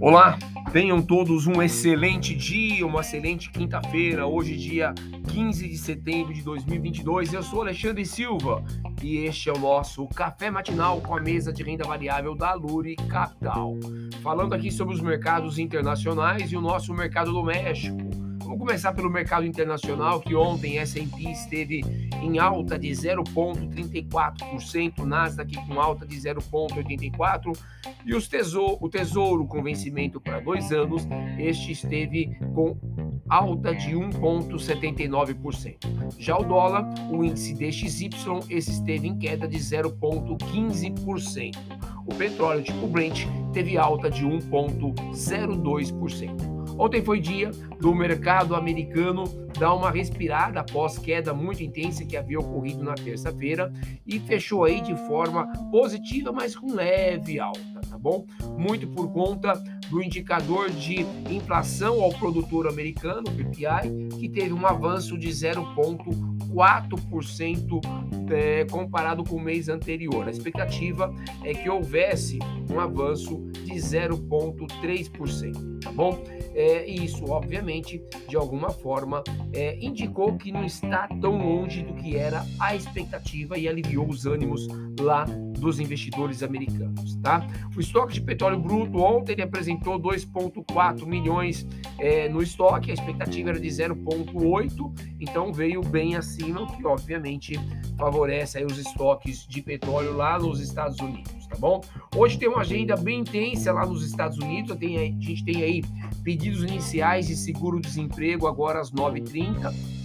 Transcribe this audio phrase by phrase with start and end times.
[0.00, 0.38] Olá,
[0.72, 4.28] tenham todos um excelente dia, uma excelente quinta-feira.
[4.28, 4.94] Hoje, dia
[5.28, 7.32] 15 de setembro de 2022.
[7.32, 8.62] Eu sou Alexandre Silva
[9.02, 12.94] e este é o nosso café matinal com a mesa de renda variável da Luri
[12.94, 13.76] Capital.
[14.22, 18.07] Falando aqui sobre os mercados internacionais e o nosso mercado doméstico.
[18.48, 21.82] Vamos começar pelo mercado internacional, que ontem S&P esteve
[22.22, 27.58] em alta de 0,34%, Nasdaq com alta de 0,84%,
[28.06, 31.06] e os tesouro, o Tesouro com vencimento para dois anos,
[31.38, 32.74] este esteve com
[33.28, 35.76] alta de 1,79%.
[36.18, 38.08] Já o dólar, o índice DXY,
[38.48, 41.54] esse esteve em queda de 0,15%.
[42.06, 46.57] O petróleo tipo Brent teve alta de 1,02%.
[46.78, 47.50] Ontem foi dia
[47.80, 49.24] do mercado americano
[49.58, 53.72] dar uma respirada após queda muito intensa que havia ocorrido na terça-feira
[54.06, 58.24] e fechou aí de forma positiva, mas com leve alta, tá bom?
[58.56, 59.54] Muito por conta
[59.90, 67.80] do indicador de inflação ao produtor americano, PPI, que teve um avanço de 0,4%
[68.30, 70.28] é, comparado com o mês anterior.
[70.28, 72.38] A expectativa é que houvesse
[72.70, 76.22] um avanço de 0,3%, tá bom?
[76.58, 81.94] É, e isso, obviamente, de alguma forma, é, indicou que não está tão longe do
[81.94, 84.66] que era a expectativa e aliviou os ânimos
[84.98, 87.46] lá dos investidores americanos, tá?
[87.76, 91.64] O estoque de petróleo bruto ontem ele apresentou 2,4 milhões
[91.96, 97.58] é, no estoque, a expectativa era de 0,8, então veio bem acima, o que obviamente
[97.96, 101.80] favorece aí os estoques de petróleo lá nos Estados Unidos, tá bom?
[102.16, 105.82] Hoje tem uma agenda bem intensa lá nos Estados Unidos, tem, a gente tem aí
[106.22, 109.98] pedidos iniciais de seguro-desemprego agora às 9h30.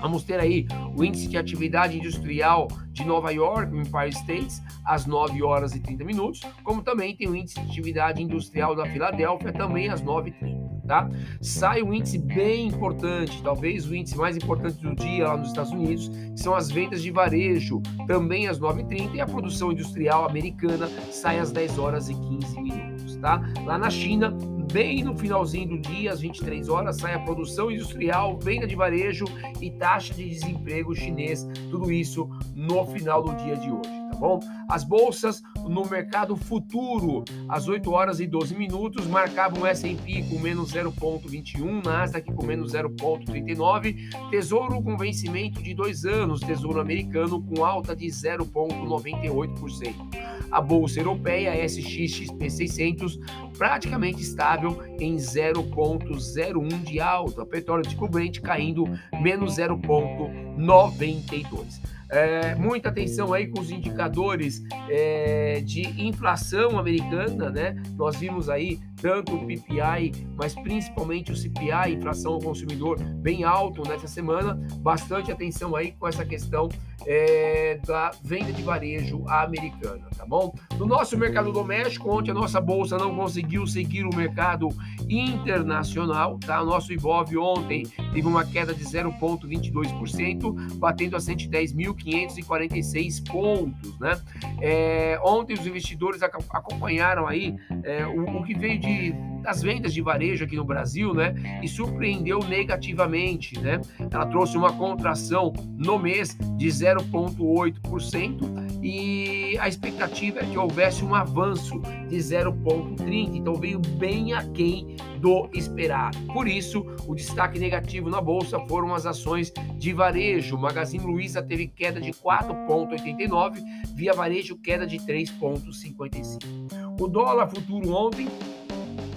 [0.00, 0.66] Vamos ter aí
[0.96, 6.04] o índice de atividade industrial de Nova York, Empire States, às 9 horas e 30
[6.04, 11.08] minutos, como também tem o índice de atividade industrial da Filadélfia, também às 9h30, tá?
[11.40, 15.72] Sai um índice bem importante, talvez o índice mais importante do dia lá nos Estados
[15.72, 20.88] Unidos, que são as vendas de varejo, também às 9h30, e a produção industrial americana
[21.10, 23.42] sai às 10 horas e 15 minutos, tá?
[23.64, 24.36] Lá na China,
[24.72, 29.26] Bem no finalzinho do dia, às 23 horas, sai a produção industrial, venda de varejo
[29.60, 31.46] e taxa de desemprego chinês.
[31.70, 34.40] Tudo isso no final do dia de hoje, bom?
[34.68, 40.72] As bolsas no mercado futuro, às 8 horas e 12 minutos, marcavam S&P com menos
[40.72, 47.96] 0,21, Nasdaq com menos 0,39, Tesouro com vencimento de dois anos, Tesouro americano com alta
[47.96, 50.22] de 0,98%
[50.52, 53.18] a bolsa europeia SXXP 600
[53.56, 57.46] praticamente estável em 0,01 de alta.
[57.46, 58.84] Petróleo de Brent caindo
[59.22, 61.80] menos 0,92.
[62.12, 67.82] É, muita atenção aí com os indicadores é, de inflação americana, né?
[67.96, 73.82] Nós vimos aí tanto o PPI, mas principalmente o CPI, inflação ao consumidor, bem alto
[73.88, 74.60] nessa semana.
[74.80, 76.68] Bastante atenção aí com essa questão
[77.06, 80.52] é, da venda de varejo americana, tá bom?
[80.78, 84.68] No nosso mercado doméstico, ontem a nossa bolsa não conseguiu seguir o mercado
[85.08, 86.60] internacional, tá?
[86.62, 94.20] O nosso Ibov ontem teve uma queda de 0,22%, batendo a 110.546 pontos, né?
[94.60, 100.00] É, ontem os investidores acompanharam aí é, o, o que veio de das vendas de
[100.00, 101.34] varejo aqui no Brasil, né?
[101.62, 103.80] E surpreendeu negativamente, né?
[104.10, 111.14] Ela trouxe uma contração no mês de 0,8% e a expectativa é que houvesse um
[111.14, 116.18] avanço de 0,30, então veio bem aquém do esperado.
[116.32, 120.58] Por isso, o destaque negativo na bolsa foram as ações de varejo.
[120.58, 123.62] Magazine Luiza teve queda de 4,89,
[123.94, 127.00] Via Varejo queda de 3,55.
[127.00, 128.28] O dólar futuro ontem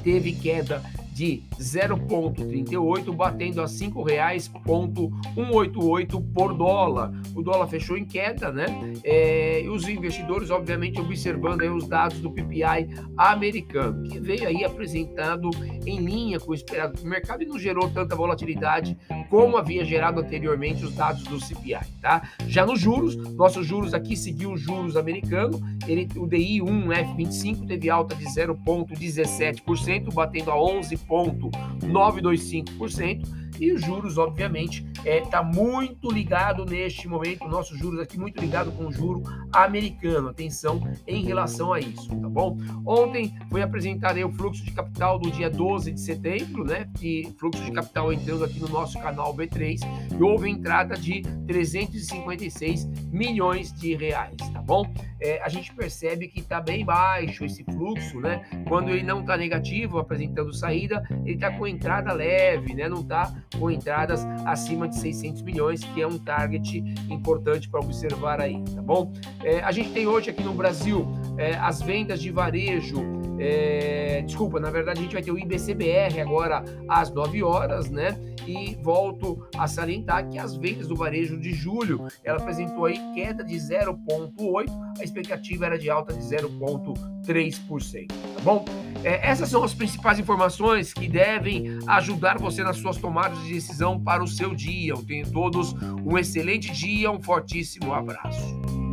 [0.06, 0.84] teve queda
[1.16, 7.14] de 0,38, batendo a R$ 5,188 por dólar.
[7.34, 8.66] O dólar fechou em queda, né?
[9.02, 14.66] É, e os investidores, obviamente, observando aí os dados do PPI americano, que veio aí
[14.66, 15.50] apresentado
[15.86, 18.98] em linha com o esperado do mercado e não gerou tanta volatilidade
[19.30, 22.30] como havia gerado anteriormente os dados do CPI, tá?
[22.46, 27.90] Já nos juros, nossos juros aqui seguiu os juros americano, ele, o DI 1F25 teve
[27.90, 33.45] alta de 0,17%, batendo a 11 0,925%.
[33.60, 38.40] E os juros, obviamente, está é, tá muito ligado neste momento, nossos juros aqui muito
[38.40, 40.30] ligado com o juro americano.
[40.30, 42.58] Atenção em relação a isso, tá bom?
[42.86, 46.90] Ontem foi apresentado o fluxo de capital do dia 12 de setembro, né?
[47.02, 49.80] E fluxo de capital entrando aqui no nosso canal B3
[50.18, 54.86] e houve entrada de 356 milhões de reais, tá bom?
[55.20, 58.46] É, a gente percebe que está bem baixo esse fluxo, né?
[58.68, 62.88] Quando ele não está negativo, apresentando saída, ele está com entrada leve, né?
[62.88, 68.42] Não está com entradas acima de 600 milhões, que é um target importante para observar
[68.42, 69.12] aí, tá bom?
[69.44, 71.08] É, a gente tem hoje aqui no Brasil
[71.38, 76.22] é, as vendas de varejo é, desculpa, na verdade a gente vai ter o IBCBR
[76.22, 78.18] agora às 9 horas, né?
[78.48, 83.44] E volto a salientar que as vendas do varejo de julho, ela apresentou aí queda
[83.44, 84.70] de 0,8,
[85.00, 88.66] a expectativa era de alta de 0,3%, tá bom?
[89.04, 94.00] É, essas são as principais informações que devem ajudar você nas suas tomadas de decisão
[94.00, 94.94] para o seu dia.
[94.94, 98.85] Eu tenho todos um excelente dia, um fortíssimo abraço.